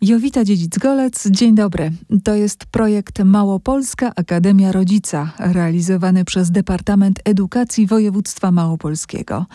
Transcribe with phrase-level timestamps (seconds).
[0.00, 1.90] Jowita Dziedzic-Golec, dzień dobry.
[2.24, 9.46] To jest projekt Małopolska Akademia Rodzica, realizowany przez Departament Edukacji Województwa Małopolskiego.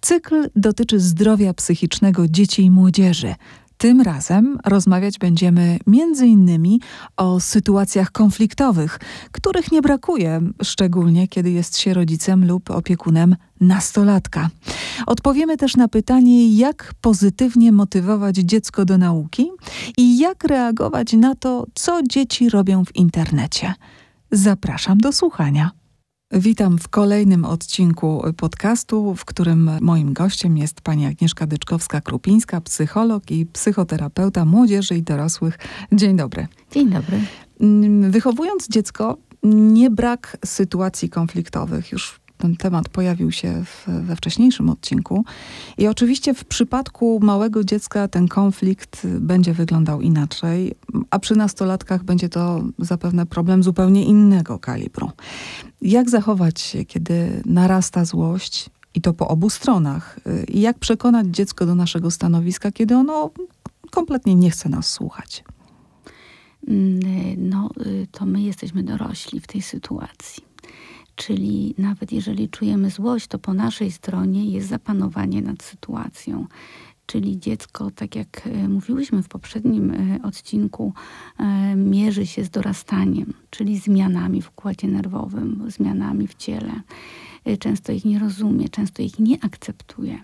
[0.00, 3.34] Cykl dotyczy zdrowia psychicznego dzieci i młodzieży.
[3.86, 5.78] Tym razem rozmawiać będziemy
[6.24, 6.80] innymi
[7.16, 8.98] o sytuacjach konfliktowych,
[9.32, 14.48] których nie brakuje, szczególnie kiedy jest się rodzicem lub opiekunem nastolatka.
[15.06, 19.50] Odpowiemy też na pytanie, jak pozytywnie motywować dziecko do nauki
[19.98, 23.74] i jak reagować na to, co dzieci robią w internecie.
[24.30, 25.70] Zapraszam do słuchania.
[26.32, 33.46] Witam w kolejnym odcinku podcastu, w którym moim gościem jest pani Agnieszka Dyczkowska-Krupińska, psycholog i
[33.46, 35.58] psychoterapeuta młodzieży i dorosłych.
[35.92, 36.48] Dzień dobry.
[36.70, 37.20] Dzień dobry.
[38.10, 41.92] Wychowując dziecko, nie brak sytuacji konfliktowych.
[41.92, 45.24] Już ten temat pojawił się w, we wcześniejszym odcinku.
[45.78, 50.74] I oczywiście w przypadku małego dziecka ten konflikt będzie wyglądał inaczej,
[51.10, 55.10] a przy nastolatkach będzie to zapewne problem zupełnie innego kalibru.
[55.82, 60.20] Jak zachować się, kiedy narasta złość, i to po obu stronach?
[60.48, 63.30] I jak przekonać dziecko do naszego stanowiska, kiedy ono
[63.90, 65.44] kompletnie nie chce nas słuchać?
[66.68, 67.00] Mm,
[67.36, 70.45] no, y, to my jesteśmy dorośli w tej sytuacji.
[71.16, 76.46] Czyli nawet jeżeli czujemy złość, to po naszej stronie jest zapanowanie nad sytuacją.
[77.06, 80.92] Czyli dziecko, tak jak e, mówiłyśmy w poprzednim e, odcinku,
[81.38, 86.80] e, mierzy się z dorastaniem, czyli zmianami w układzie nerwowym, zmianami w ciele.
[87.58, 90.18] Często ich nie rozumie, często ich nie akceptuje.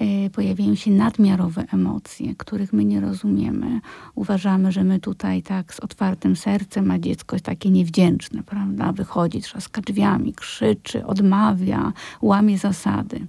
[0.00, 3.80] E, pojawiają się nadmiarowe emocje, których my nie rozumiemy.
[4.14, 8.92] Uważamy, że my tutaj tak z otwartym sercem, a dziecko jest takie niewdzięczne, prawda?
[8.92, 13.26] Wychodzi, trzaska drzwiami, krzyczy, odmawia, łamie zasady.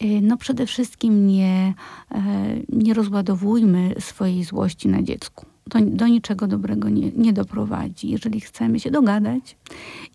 [0.00, 1.74] E, no przede wszystkim nie,
[2.10, 2.22] e,
[2.68, 5.46] nie rozładowujmy swojej złości na dziecku.
[5.70, 8.10] To do niczego dobrego nie, nie doprowadzi.
[8.10, 9.56] Jeżeli chcemy się dogadać,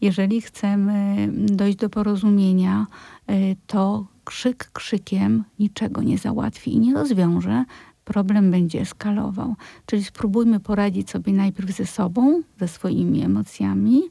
[0.01, 2.87] jeżeli chcemy dojść do porozumienia,
[3.67, 7.65] to krzyk krzykiem niczego nie załatwi i nie rozwiąże,
[8.05, 9.55] problem będzie eskalował.
[9.85, 14.01] Czyli spróbujmy poradzić sobie najpierw ze sobą, ze swoimi emocjami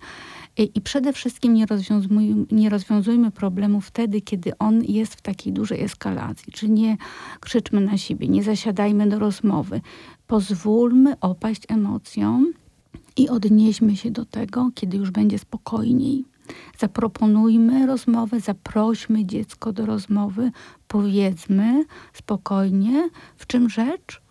[0.56, 5.82] i, przede wszystkim nie rozwiązujmy, nie rozwiązujmy problemu wtedy, kiedy on jest w takiej dużej
[5.82, 6.52] eskalacji.
[6.52, 6.96] Czyli nie
[7.40, 9.80] krzyczmy na siebie, nie zasiadajmy do rozmowy.
[10.26, 12.52] Pozwólmy opaść emocjom
[13.16, 16.35] i odnieśmy się do tego, kiedy już będzie spokojniej.
[16.78, 20.50] Zaproponujmy rozmowę, zaprośmy dziecko do rozmowy,
[20.88, 24.22] powiedzmy spokojnie, w czym rzecz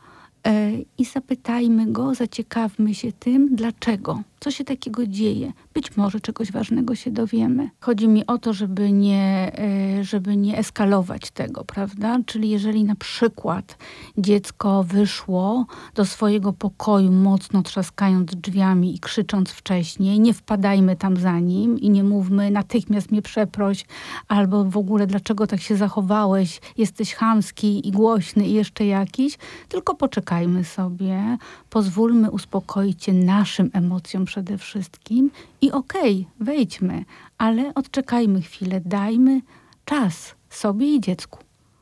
[0.43, 5.53] e, i zapytajmy go, zaciekawmy się tym, dlaczego co się takiego dzieje.
[5.73, 7.69] Być może czegoś ważnego się dowiemy.
[7.79, 9.51] Chodzi mi o to, żeby nie,
[9.99, 12.19] e, żeby nie eskalować tego, prawda?
[12.25, 13.77] Czyli jeżeli na przykład
[14.17, 21.39] dziecko wyszło do swojego pokoju mocno trzaskając drzwiami i krzycząc wcześniej, nie wpadajmy tam za
[21.39, 23.85] nim i nie mówmy natychmiast mnie przeproś,
[24.27, 29.37] albo w ogóle dlaczego tak się zachowałeś, jesteś chamski i głośny i jeszcze jakiś,
[29.69, 31.37] tylko poczekajmy sobie,
[31.69, 35.31] pozwólmy uspokoić się naszym emocjom przede wszystkim
[35.61, 37.05] i okej, okay, wejdźmy,
[37.37, 39.41] ale odczekajmy chwilę, dajmy
[39.85, 41.39] czas sobie i dziecku.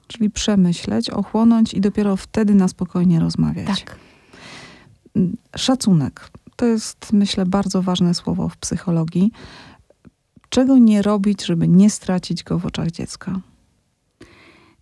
[0.08, 3.84] Czyli przemyśleć, ochłonąć i dopiero wtedy na spokojnie rozmawiać.
[3.84, 4.00] Tak.
[5.56, 6.30] Szacunek.
[6.56, 9.32] To jest, myślę, bardzo ważne słowo w psychologii.
[10.50, 13.40] Czego nie robić, żeby nie stracić go w oczach dziecka?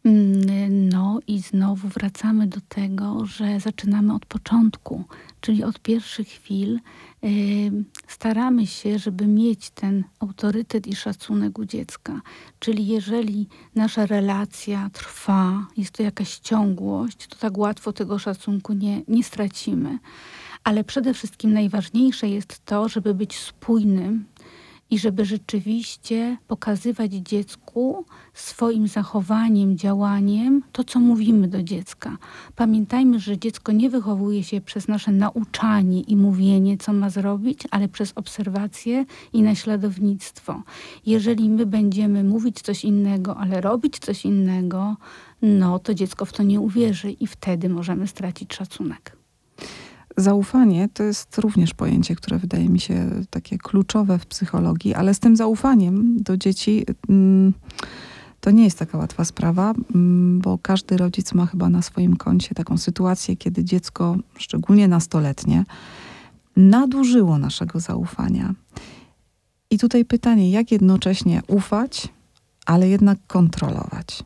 [0.06, 5.04] Mm, no i znowu wracamy do tego, że zaczynamy od początku,
[5.42, 6.80] czyli od pierwszych chwil.
[8.08, 12.22] Staramy się, żeby mieć ten autorytet i szacunek u dziecka.
[12.60, 19.02] Czyli jeżeli nasza relacja trwa, jest to jakaś ciągłość, to tak łatwo tego szacunku nie,
[19.08, 20.00] nie stracimy.
[20.64, 24.26] Ale przede wszystkim najważniejsze jest to, żeby być spójnym
[24.92, 32.18] i żeby rzeczywiście pokazywać dziecku swoim zachowaniem, działaniem to, co mówimy do dziecka.
[32.56, 37.88] Pamiętajmy, że dziecko nie wychowuje się przez nasze nauczanie i mówienie, co ma zrobić, ale
[37.88, 40.64] przez obserwację i naśladownictwo.
[41.06, 44.96] Jeżeli my będziemy mówić coś innego, ale robić coś innego,
[45.42, 49.21] no to dziecko w to nie uwierzy i wtedy możemy stracić szacunek.
[50.18, 55.20] Zaufanie to jest również pojęcie, które wydaje mi się takie kluczowe w psychologii, ale z
[55.20, 57.54] tym zaufaniem do dzieci mm,
[58.40, 62.56] to nie jest taka łatwa sprawa, mm, bo każdy rodzic ma chyba na swoim koncie
[62.56, 65.66] taką sytuację, kiedy dziecko, szczególnie nastoletnie,
[66.56, 68.54] nadużyło naszego zaufania.
[69.70, 72.10] I tutaj pytanie, jak jednocześnie ufać,
[72.66, 74.24] ale jednak kontrolować?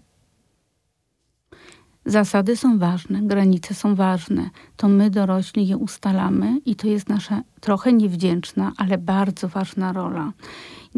[2.06, 4.50] Zasady są ważne, granice są ważne.
[4.78, 10.32] To my dorośli je ustalamy i to jest nasza trochę niewdzięczna, ale bardzo ważna rola.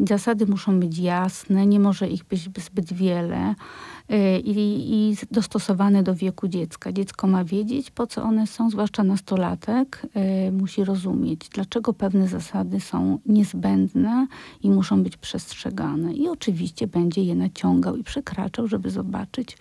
[0.08, 3.56] Zasady muszą być jasne, nie może ich być zbyt wiele
[4.12, 4.54] y, i,
[4.94, 6.92] i dostosowane do wieku dziecka.
[6.92, 10.08] Dziecko ma wiedzieć, po co one są, zwłaszcza nastolatek,
[10.48, 14.28] y, musi rozumieć, dlaczego pewne zasady są niezbędne
[14.64, 16.14] i muszą być przestrzegane.
[16.14, 19.58] I oczywiście będzie je naciągał i przekraczał, żeby zobaczyć,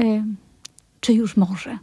[0.00, 0.24] y,
[1.02, 1.78] czy już może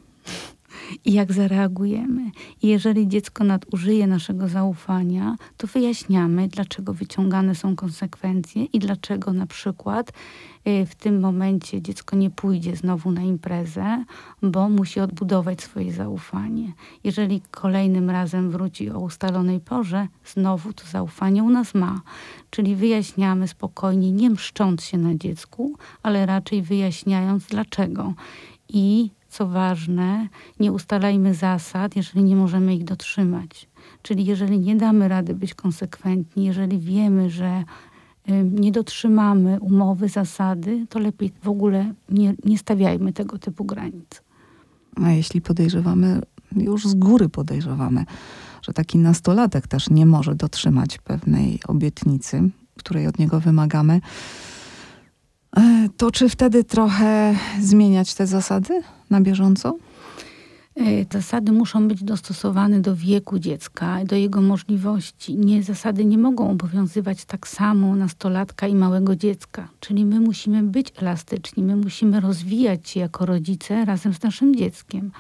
[1.06, 2.32] i jak zareagujemy.
[2.62, 9.46] I jeżeli dziecko nadużyje naszego zaufania, to wyjaśniamy, dlaczego wyciągane są konsekwencje i dlaczego na
[9.46, 10.12] przykład
[10.68, 14.06] y, w tym momencie dziecko nie pójdzie znowu na imprezę,
[14.42, 16.74] bo musi odbudować swoje zaufanie.
[17.04, 22.02] Jeżeli kolejnym razem wróci o ustalonej porze, znowu to zaufanie u nas ma.
[22.50, 28.14] Czyli wyjaśniamy spokojnie, nie mszcząc się na dziecku, ale raczej wyjaśniając dlaczego.
[28.70, 30.28] I co ważne,
[30.60, 33.70] nie ustalajmy zasad, jeżeli nie możemy ich dotrzymać.
[34.02, 37.64] Czyli jeżeli nie damy rady być konsekwentni, jeżeli wiemy, że
[38.44, 44.22] nie dotrzymamy umowy, zasady, to lepiej w ogóle nie, nie stawiajmy tego typu granic.
[44.96, 46.22] A jeśli podejrzewamy,
[46.56, 48.06] już z góry podejrzewamy,
[48.62, 54.02] że taki nastolatek też nie może dotrzymać pewnej obietnicy, której od niego wymagamy,
[55.98, 58.82] to czy wtedy trochę zmieniać te zasady?
[59.10, 59.78] na bieżąco?
[60.76, 65.38] E, zasady muszą być dostosowane do wieku dziecka, do jego możliwości.
[65.38, 69.68] Nie, zasady nie mogą obowiązywać tak samo nastolatka i małego dziecka.
[69.80, 75.12] Czyli my musimy być elastyczni, my musimy rozwijać się jako rodzice razem z naszym dzieckiem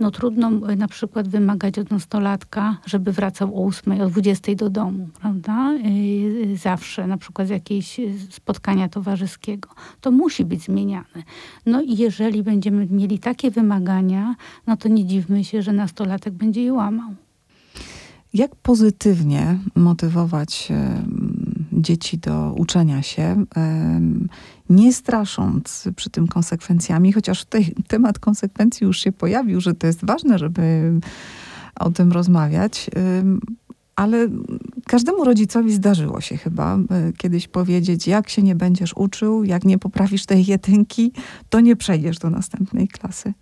[0.00, 4.70] no trudno e, na przykład wymagać od nastolatka, żeby wracał o 8, o 20 do
[4.70, 5.72] domu, prawda?
[5.74, 8.00] E, zawsze, na przykład z jakiejś
[8.30, 9.68] spotkania towarzyskiego.
[10.00, 11.22] To musi być zmieniane.
[11.66, 14.34] No i jeżeli będziemy mieli takie wymagania,
[14.66, 17.10] no to nie dziwmy się, że nastolatek będzie je łamał.
[18.34, 20.68] Jak pozytywnie motywować
[21.82, 23.44] dzieci do uczenia się,
[24.70, 30.04] nie strasząc przy tym konsekwencjami, chociaż tutaj temat konsekwencji już się pojawił, że to jest
[30.04, 30.92] ważne, żeby
[31.80, 32.90] o tym rozmawiać.
[33.96, 34.28] Ale
[34.86, 39.78] każdemu rodzicowi zdarzyło się chyba e, kiedyś powiedzieć, jak się nie będziesz uczył, jak nie
[39.78, 41.12] poprawisz tej jedynki,
[41.48, 43.34] to nie przejdziesz do następnej klasy.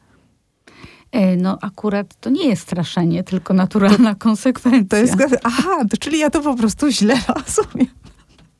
[1.12, 4.84] E, no akurat to nie jest straszenie, tylko naturalna to, konsekwencja.
[4.88, 7.14] To jest, aha, to, czyli ja to po prostu źle
[7.46, 7.97] rozumiem.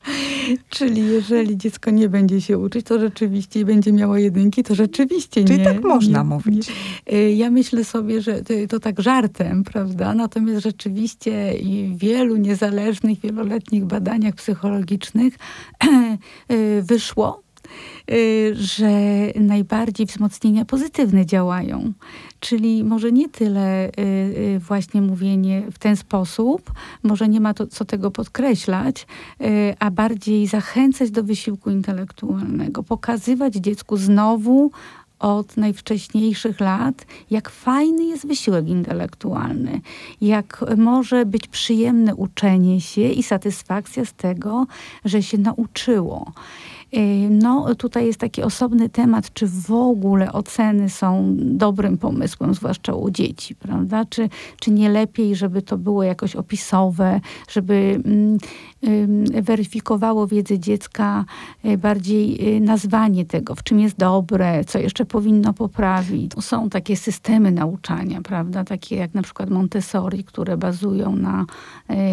[0.71, 5.59] Czyli jeżeli dziecko nie będzie się uczyć, to rzeczywiście będzie miało jedynki, to rzeczywiście Czyli
[5.59, 5.65] nie.
[5.65, 6.69] Czyli tak można nie, mówić.
[7.07, 7.19] Nie.
[7.19, 10.15] Y, ja myślę sobie, że to, to, tak żartem, prawda?
[10.15, 15.35] Natomiast rzeczywiście i w wielu niezależnych, wieloletnich badaniach psychologicznych
[16.53, 17.43] y, wyszło,
[18.53, 18.91] że
[19.35, 21.93] najbardziej wzmocnienia pozytywne działają.
[22.41, 23.91] Czyli może nie tyle y,
[24.57, 26.73] y, właśnie mówienie w ten sposób,
[27.03, 29.07] może nie ma to, co tego podkreślać,
[29.79, 34.71] a bardziej zachęcać do wysiłku intelektualnego, pokazywać dziecku znowu
[35.19, 39.81] od najwcześniejszych lat, jak fajny jest wysiłek intelektualny,
[40.21, 44.67] jak może być przyjemne uczenie się i satysfakcja z tego,
[45.05, 46.33] że się nauczyło.
[46.97, 52.95] Y, no, tutaj jest taki osobny temat, czy w ogóle oceny są dobrym pomysłem, zwłaszcza
[52.95, 54.05] u dzieci, prawda?
[54.05, 54.29] Czy,
[54.61, 58.39] czy nie lepiej, żeby to było jakoś opisowe, żeby mm,
[59.43, 61.25] weryfikowało wiedzę dziecka
[61.65, 66.33] y, bardziej y, nazwanie tego, w czym jest dobre, co jeszcze powinno poprawić.
[66.41, 68.65] Są takie systemy nauczania, prawda?
[68.65, 71.47] Takie jak na przykład Montessori, które bazują na,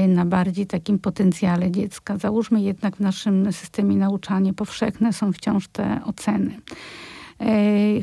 [0.07, 2.17] na bardziej takim potencjale dziecka.
[2.17, 6.61] Załóżmy jednak w naszym systemie nauczania powszechne są wciąż te oceny.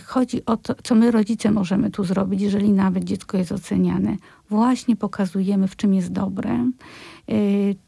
[0.06, 4.16] Chodzi o to, co my rodzice możemy tu zrobić, jeżeli nawet dziecko jest oceniane.
[4.50, 6.70] Właśnie pokazujemy, w czym jest dobre,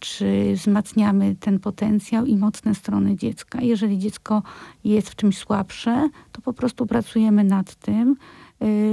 [0.01, 3.61] czy wzmacniamy ten potencjał i mocne strony dziecka.
[3.63, 4.43] Jeżeli dziecko
[4.85, 8.17] jest w czymś słabsze, to po prostu pracujemy nad tym,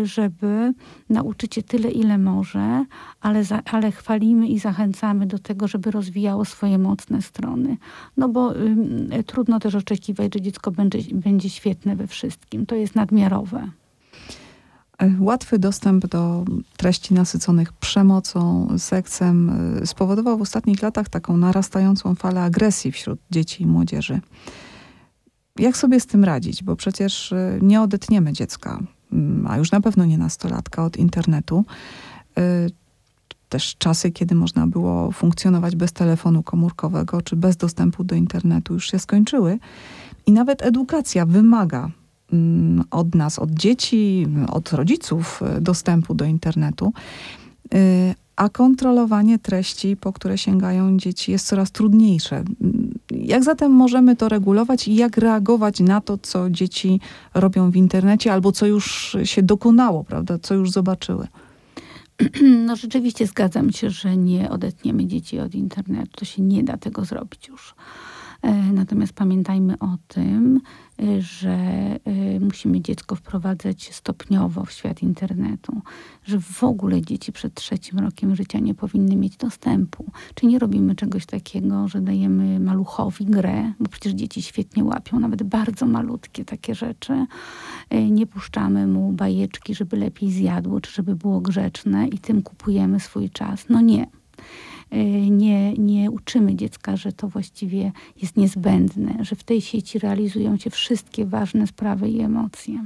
[0.04, 0.74] żeby
[1.10, 2.86] nauczyć się tyle, ile może,
[3.22, 7.78] ale, za, ale chwalimy i zachęcamy do tego, żeby rozwijało swoje mocne strony.
[8.18, 12.66] No bo y, trudno też oczekiwać, że dziecko będzie, będzie świetne we wszystkim.
[12.66, 13.70] To jest nadmiarowe.
[14.98, 16.46] E, łatwy dostęp do
[16.78, 19.50] treści nasyconych przemocą, seksem
[19.84, 24.22] y, spowodował w ostatnich latach taką narastającą falę agresji wśród dzieci i młodzieży.
[25.60, 26.64] Jak sobie z tym radzić?
[26.64, 28.80] Bo przecież y, nie odetniemy dziecka
[29.48, 31.66] a już na pewno nie nastolatka, od internetu.
[32.40, 32.72] Y,
[33.50, 38.92] też czasy, kiedy można było funkcjonować bez telefonu komórkowego czy bez dostępu do internetu, już
[38.92, 39.60] się skończyły.
[40.26, 41.90] I nawet edukacja wymaga
[42.34, 46.94] mm, od nas, od dzieci, od rodziców dostępu do internetu,
[48.36, 52.44] a kontrolowanie treści, po które sięgają dzieci, jest coraz trudniejsze.
[53.12, 57.00] Jak zatem możemy to regulować i jak reagować na to, co dzieci
[57.34, 61.28] robią w internecie albo co już się dokonało, prawda, co już zobaczyły?
[62.66, 66.12] No rzeczywiście zgadzam się, że nie odetniemy dzieci od internetu.
[66.12, 67.76] To się nie da tego zrobić już.
[68.42, 70.62] E, natomiast pamiętajmy o tym,
[71.00, 72.00] e, że e,
[72.40, 75.82] musimy dziecko wprowadzać stopniowo w świat internetu,
[76.24, 80.06] że w ogóle dzieci przed trzecim rokiem życia nie powinny mieć dostępu.
[80.36, 85.44] Czy nie robimy czegoś takiego, że dajemy maluchowi grę, bo przecież dzieci świetnie łapią, nawet
[85.44, 87.26] bardzo malutkie takie rzeczy.
[88.12, 93.30] Nie puszczamy mu bajeczki, żeby lepiej zjadło, czy żeby było grzeczne i tym kupujemy swój
[93.30, 93.66] czas.
[93.70, 94.08] No nie.
[94.94, 100.58] Y, nie, nie uczymy dziecka, że to właściwie jest niezbędne, że w tej sieci realizują
[100.58, 102.86] się wszystkie ważne sprawy i emocje.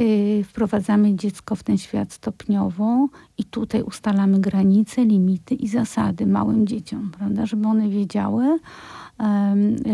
[0.00, 6.66] Y, wprowadzamy dziecko w ten świat stopniowo i tutaj ustalamy granice, limity i zasady małym
[6.66, 8.58] dzieciom, prawda, żeby one wiedziały,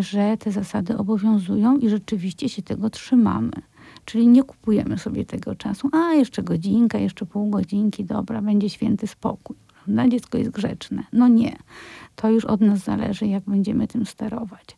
[0.01, 3.53] że te zasady obowiązują i rzeczywiście się tego trzymamy.
[4.05, 5.89] Czyli nie kupujemy sobie tego czasu.
[5.93, 10.09] A, jeszcze godzinka, jeszcze pół godzinki, dobra, będzie święty spokój prawda?
[10.09, 11.03] Dziecko jest grzeczne.
[11.13, 11.57] No nie.
[12.17, 14.77] To już od nas zależy, jak będziemy tym sterować.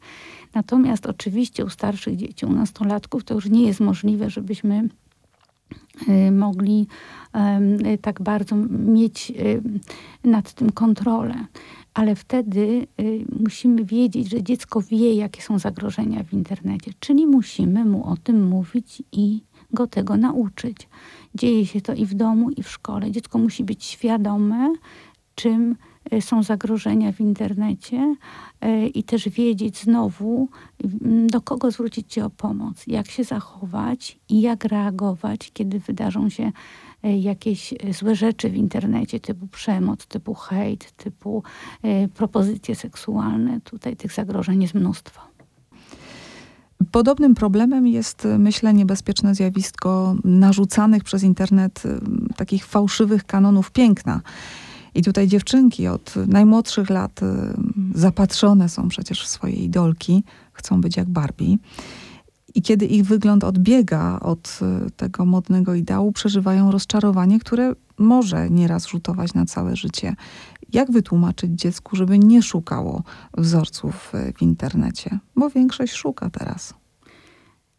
[0.54, 4.88] Natomiast oczywiście u starszych dzieci, u nastolatków to już nie jest możliwe, żebyśmy
[6.08, 6.86] y, mogli
[8.02, 9.62] tak bardzo mieć y,
[10.28, 11.34] nad tym kontrolę.
[11.94, 17.84] Ale wtedy y, musimy wiedzieć, że dziecko wie, jakie są zagrożenia w internecie, czyli musimy
[17.84, 19.40] mu o tym mówić i
[19.72, 20.88] go tego nauczyć.
[21.36, 23.10] Dzieje się to i w domu, i w szkole.
[23.10, 24.72] Dziecko musi być świadome,
[25.34, 25.76] czym
[26.10, 28.14] e, są zagrożenia w internecie
[28.60, 30.48] e, i też wiedzieć znowu,
[31.26, 36.52] do kogo zwrócić się o pomoc, jak się zachować i jak reagować, kiedy wydarzą się
[37.02, 41.42] e, jakieś złe rzeczy w internecie, typu przemoc, typu hejt, typu
[42.14, 43.60] propozycje seksualne.
[43.60, 45.35] Tutaj tych zagrożeń jest mnóstwo.
[46.92, 51.82] Podobnym problemem jest, myślę, niebezpieczne zjawisko narzucanych przez internet
[52.36, 54.20] takich fałszywych kanonów piękna.
[54.94, 57.20] I tutaj dziewczynki od najmłodszych lat
[57.94, 61.56] zapatrzone są przecież w swoje idolki, chcą być jak Barbie.
[62.54, 64.60] I kiedy ich wygląd odbiega od
[64.96, 70.16] tego modnego ideału, przeżywają rozczarowanie, które może nieraz rzutować na całe życie.
[70.72, 73.02] Jak wytłumaczyć dziecku, żeby nie szukało
[73.36, 75.18] wzorców w internecie?
[75.36, 76.74] Bo większość szuka teraz.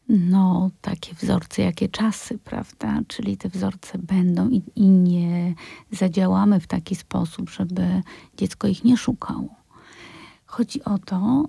[0.10, 3.02] No, takie wzorce, jakie czasy, prawda?
[3.08, 5.56] Czyli te wzorce będą i, i nie
[5.92, 8.02] zadziałamy w taki sposób, żeby
[8.38, 9.50] dziecko ich nie szukało.
[10.58, 11.46] Chodzi o to,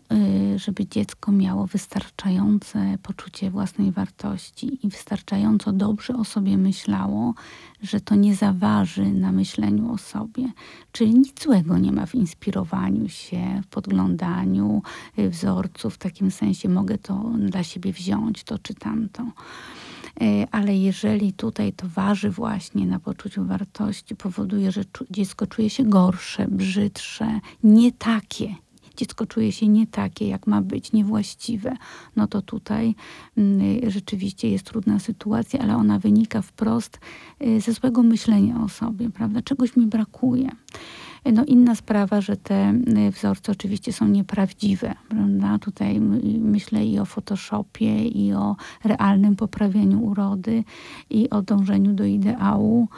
[0.54, 7.34] y, żeby dziecko miało wystarczające poczucie własnej wartości i wystarczająco dobrze o sobie myślało,
[7.82, 10.52] że to nie zaważy na myśleniu o sobie.
[10.92, 14.82] Czyli nic złego nie ma w inspirowaniu się, w podglądaniu
[15.18, 15.94] y, wzorców.
[15.94, 19.22] W takim sensie mogę to dla siebie wziąć, to czy tamto.
[20.22, 25.84] Y, ale jeżeli tutaj to waży właśnie na poczuciu wartości, powoduje, że dziecko czuje się
[25.84, 28.54] gorsze, brzydsze, nie takie,
[28.98, 31.76] dziecko czuje się nie takie, jak ma być, niewłaściwe,
[32.16, 32.94] no to tutaj
[33.38, 37.00] y, rzeczywiście jest trudna sytuacja, ale ona wynika wprost
[37.42, 39.42] y, ze złego myślenia o sobie, prawda?
[39.42, 40.48] Czegoś mi brakuje.
[41.32, 42.74] No inna sprawa, że te
[43.08, 45.58] y, wzorce oczywiście są nieprawdziwe, prawda?
[45.58, 46.00] Tutaj
[46.40, 50.64] myślę i o Photoshopie, i o realnym poprawieniu urody,
[51.10, 52.88] i o dążeniu do ideału,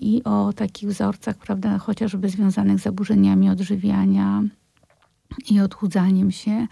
[0.00, 4.42] i o takich wzorcach, prawda, chociażby związanych z zaburzeniami odżywiania,
[5.50, 6.66] i odchudzaniem się.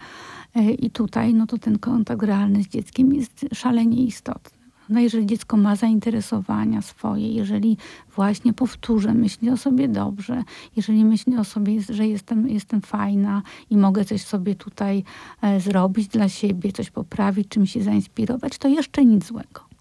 [0.55, 4.63] E, I tutaj no to ten kontakt realny z dzieckiem jest szalenie istotny.
[4.89, 7.77] No jeżeli dziecko ma zainteresowania swoje, jeżeli
[8.15, 10.43] właśnie powtórzę, myśli o sobie dobrze,
[10.75, 15.03] jeżeli myśli o sobie, że jestem, jestem fajna i mogę coś sobie tutaj
[15.41, 19.72] e, zrobić dla siebie, coś poprawić, czym się zainspirować, to jeszcze nic złego.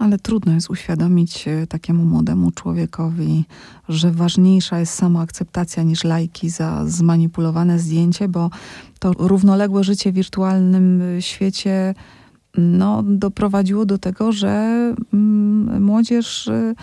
[0.00, 3.44] Ale trudno jest uświadomić e, takiemu młodemu człowiekowi,
[3.88, 8.50] że ważniejsza jest samoakceptacja niż lajki za zmanipulowane zdjęcie, bo
[8.98, 11.94] to równoległe życie w wirtualnym e, świecie
[12.56, 14.48] no, doprowadziło do tego, że
[15.12, 16.74] mm, młodzież e,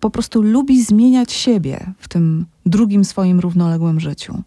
[0.00, 4.42] po prostu lubi zmieniać siebie w tym drugim swoim równoległym życiu.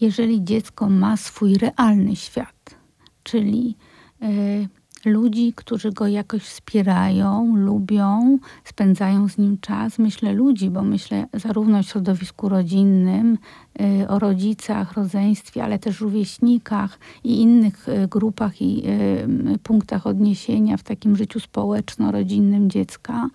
[0.00, 2.76] Jeżeli dziecko ma swój realny świat,
[3.22, 3.76] czyli
[5.04, 9.98] ludzi, którzy go jakoś wspierają, lubią, spędzają z nim czas.
[9.98, 13.38] Myślę ludzi, bo myślę zarówno o środowisku rodzinnym,
[14.02, 18.82] y, o rodzicach, rodzeństwie, ale też rówieśnikach i innych y, grupach i
[19.54, 23.28] y, punktach odniesienia w takim życiu społeczno-rodzinnym dziecka,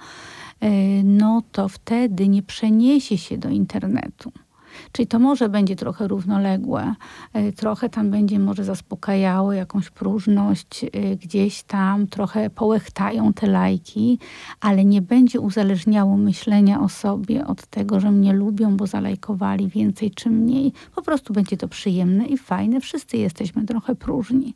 [1.03, 4.31] no to wtedy nie przeniesie się do internetu
[4.91, 6.95] Czyli to może będzie trochę równoległe,
[7.33, 14.19] e, trochę tam będzie może zaspokajało jakąś próżność e, gdzieś tam, trochę połechtają te lajki,
[14.61, 20.11] ale nie będzie uzależniało myślenia o sobie od tego, że mnie lubią, bo zalajkowali więcej
[20.11, 20.73] czy mniej.
[20.95, 22.81] Po prostu będzie to przyjemne i fajne.
[22.81, 24.53] Wszyscy jesteśmy trochę próżni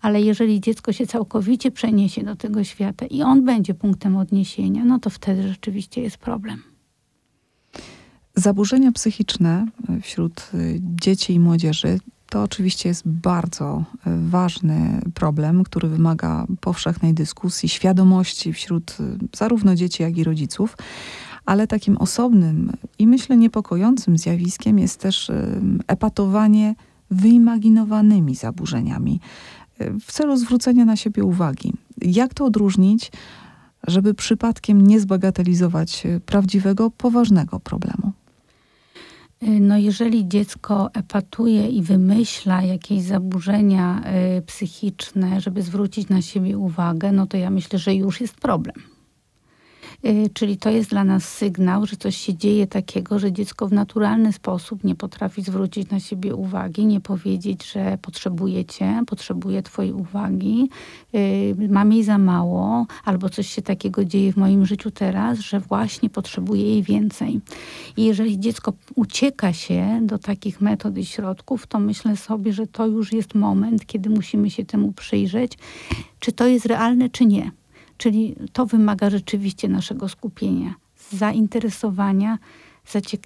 [0.00, 4.98] ale jeżeli dziecko się całkowicie przeniesie do tego świata i on będzie punktem odniesienia, no
[4.98, 6.75] to wtedy rzeczywiście jest problem.
[8.38, 9.66] Zaburzenia psychiczne
[10.02, 17.14] wśród y, dzieci i młodzieży to oczywiście jest bardzo y, ważny problem, który wymaga powszechnej
[17.14, 18.96] dyskusji, świadomości wśród
[19.36, 20.76] zarówno dzieci, jak i rodziców.
[21.44, 25.30] Ale takim osobnym i myślę niepokojącym zjawiskiem jest też
[25.86, 26.74] epatowanie
[27.10, 29.20] wyimaginowanymi zaburzeniami
[30.00, 31.72] w celu zwrócenia na siebie uwagi.
[32.02, 33.12] Jak to odróżnić,
[33.86, 38.12] żeby przypadkiem nie zbagatelizować prawdziwego, poważnego problemu?
[39.42, 44.02] Y, no jeżeli dziecko epatuje i wymyśla jakieś zaburzenia
[44.38, 48.95] y, psychiczne, żeby zwrócić na siebie uwagę, no to ja myślę, że już jest problem.
[50.04, 53.72] Y, czyli to jest dla nas sygnał, że coś się dzieje takiego, że dziecko w
[53.72, 59.92] naturalny sposób nie potrafi zwrócić na siebie uwagi, nie powiedzieć, że potrzebuje cię, potrzebuje twojej
[59.92, 60.70] uwagi,
[61.14, 65.60] y, mam jej za mało, albo coś się takiego dzieje w moim życiu teraz, że
[65.60, 67.40] właśnie potrzebuje jej więcej.
[67.96, 72.86] I jeżeli dziecko ucieka się do takich metod i środków, to myślę sobie, że to
[72.86, 75.58] już jest moment, kiedy musimy się temu przyjrzeć,
[76.20, 77.50] czy to jest realne, czy nie.
[77.96, 80.74] Czyli to wymaga rzeczywiście naszego skupienia,
[81.10, 82.38] zainteresowania,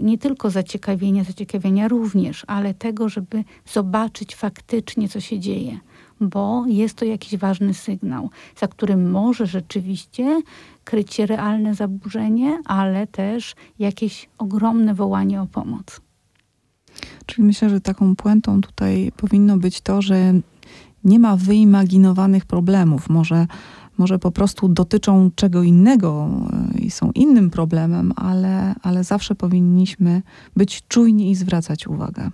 [0.00, 5.78] nie tylko zaciekawienia, zaciekawienia również, ale tego, żeby zobaczyć faktycznie, co się dzieje,
[6.20, 10.42] bo jest to jakiś ważny sygnał, za którym może rzeczywiście
[10.84, 16.00] kryć się realne zaburzenie, ale też jakieś ogromne wołanie o pomoc.
[17.26, 20.32] Czyli myślę, że taką puentą tutaj powinno być to, że
[21.04, 23.08] nie ma wyimaginowanych problemów.
[23.08, 23.46] Może
[24.00, 26.28] może po prostu dotyczą czego innego
[26.74, 30.22] e, i są innym problemem, ale, ale zawsze powinniśmy
[30.56, 32.30] być czujni i zwracać uwagę.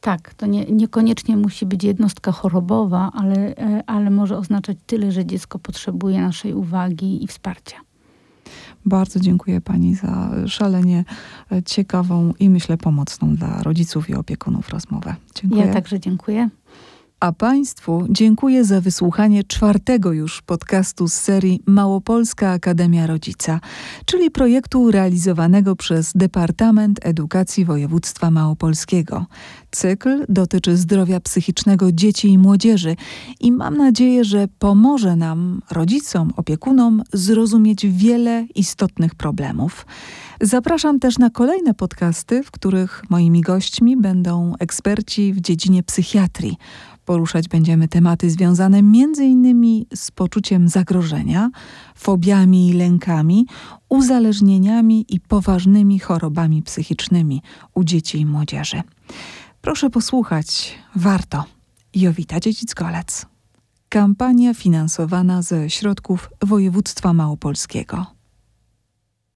[0.00, 5.26] Tak, to nie, niekoniecznie musi być jednostka chorobowa, ale, e, ale może oznaczać tyle, że
[5.26, 7.76] dziecko potrzebuje naszej uwagi i wsparcia.
[8.86, 11.04] Bardzo dziękuję Pani za szalenie
[11.52, 15.14] e, ciekawą i myślę pomocną dla rodziców i opiekunów rozmowę.
[15.34, 15.66] Dziękuję.
[15.66, 16.48] Ja także dziękuję.
[17.20, 23.60] A Państwu dziękuję za wysłuchanie czwartego już podcastu z serii Małopolska Akademia Rodzica,
[24.04, 29.26] czyli projektu realizowanego przez Departament Edukacji Województwa Małopolskiego.
[29.70, 32.96] Cykl dotyczy zdrowia psychicznego dzieci i młodzieży
[33.40, 39.86] i mam nadzieję, że pomoże nam, rodzicom, opiekunom, zrozumieć wiele istotnych problemów.
[40.40, 46.56] Zapraszam też na kolejne podcasty, w których moimi gośćmi będą eksperci w dziedzinie psychiatrii.
[47.08, 49.84] Poruszać będziemy tematy związane m.in.
[49.94, 51.50] z poczuciem zagrożenia,
[51.94, 53.46] fobiami i lękami,
[53.88, 57.42] uzależnieniami i poważnymi chorobami psychicznymi
[57.74, 58.82] u dzieci i młodzieży.
[59.60, 61.44] Proszę posłuchać, warto.
[61.94, 63.26] Jowita Dziedzic-Golec.
[63.88, 68.17] Kampania finansowana ze środków województwa małopolskiego.